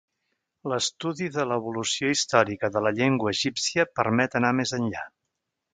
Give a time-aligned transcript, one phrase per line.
[0.71, 5.11] L'estudi de l'evolució històrica de la llengua egípcia permet anar més enllà.